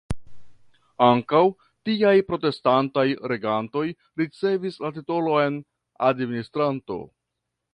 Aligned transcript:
Ankaŭ 1.07 1.41
tiaj 1.89 2.13
protestantaj 2.29 3.05
regantoj 3.33 3.85
ricevis 4.23 4.81
la 4.87 4.91
titolon 4.97 5.61
"administranto". 6.09 6.99